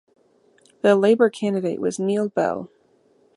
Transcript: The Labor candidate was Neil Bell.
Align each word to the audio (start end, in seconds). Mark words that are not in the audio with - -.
The 0.81 0.95
Labor 0.95 1.29
candidate 1.29 1.79
was 1.79 1.99
Neil 1.99 2.27
Bell. 2.27 2.71